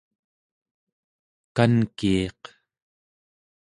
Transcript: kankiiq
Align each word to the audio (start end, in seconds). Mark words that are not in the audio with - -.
kankiiq 1.55 2.41